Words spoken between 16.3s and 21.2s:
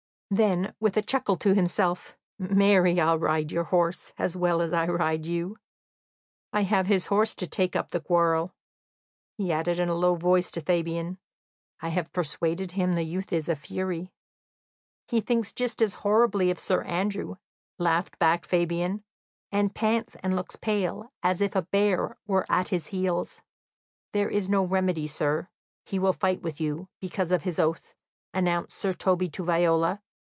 of Sir Andrew," laughed back Fabian, "and pants and looks pale